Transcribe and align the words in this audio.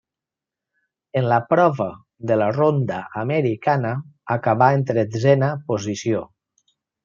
En 1.21 1.27
la 1.31 1.37
prova 1.51 1.87
de 2.31 2.39
la 2.43 2.47
ronda 2.57 3.03
americana 3.25 3.93
acabà 4.39 4.73
en 4.81 4.89
tretzena 4.93 5.55
posició. 5.71 6.27